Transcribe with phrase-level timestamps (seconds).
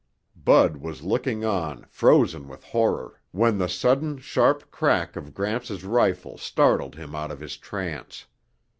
[0.35, 6.39] Bud was looking on frozen with horror when the sudden, sharp crack of Gramps' rifle
[6.39, 8.25] startled him out of his trance.